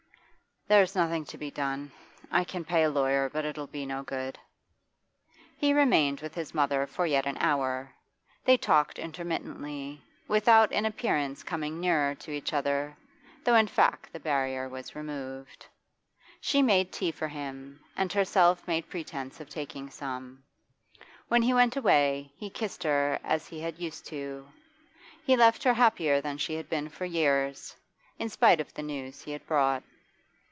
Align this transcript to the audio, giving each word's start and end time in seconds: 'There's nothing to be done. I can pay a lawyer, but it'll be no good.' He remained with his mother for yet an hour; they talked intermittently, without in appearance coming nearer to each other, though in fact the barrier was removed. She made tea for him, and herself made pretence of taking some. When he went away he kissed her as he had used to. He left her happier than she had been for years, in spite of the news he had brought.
'There's 0.67 0.95
nothing 0.95 1.25
to 1.25 1.37
be 1.37 1.51
done. 1.51 1.91
I 2.31 2.45
can 2.45 2.63
pay 2.63 2.83
a 2.83 2.89
lawyer, 2.89 3.29
but 3.29 3.43
it'll 3.43 3.67
be 3.67 3.85
no 3.85 4.03
good.' 4.03 4.39
He 5.57 5.73
remained 5.73 6.21
with 6.21 6.33
his 6.33 6.53
mother 6.53 6.87
for 6.87 7.05
yet 7.05 7.25
an 7.25 7.35
hour; 7.41 7.93
they 8.45 8.55
talked 8.55 8.97
intermittently, 8.97 10.01
without 10.29 10.71
in 10.71 10.85
appearance 10.85 11.43
coming 11.43 11.81
nearer 11.81 12.15
to 12.15 12.31
each 12.31 12.53
other, 12.53 12.95
though 13.43 13.55
in 13.55 13.67
fact 13.67 14.13
the 14.13 14.19
barrier 14.21 14.69
was 14.69 14.95
removed. 14.95 15.65
She 16.39 16.61
made 16.61 16.93
tea 16.93 17.11
for 17.11 17.27
him, 17.27 17.81
and 17.97 18.13
herself 18.13 18.65
made 18.65 18.89
pretence 18.89 19.41
of 19.41 19.49
taking 19.49 19.89
some. 19.89 20.41
When 21.27 21.41
he 21.41 21.53
went 21.53 21.75
away 21.75 22.31
he 22.37 22.49
kissed 22.49 22.81
her 22.83 23.19
as 23.25 23.45
he 23.49 23.59
had 23.59 23.77
used 23.77 24.05
to. 24.07 24.47
He 25.25 25.35
left 25.35 25.63
her 25.65 25.73
happier 25.73 26.21
than 26.21 26.37
she 26.37 26.53
had 26.55 26.69
been 26.69 26.87
for 26.87 27.03
years, 27.03 27.75
in 28.17 28.29
spite 28.29 28.61
of 28.61 28.73
the 28.73 28.83
news 28.83 29.21
he 29.23 29.31
had 29.31 29.45
brought. 29.45 29.83